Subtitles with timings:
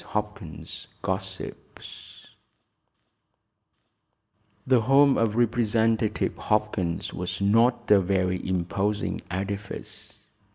[0.03, 2.25] HOPKINS GOSSIPS
[4.65, 10.21] The home of Representative Hopkins was not a very imposing edifice.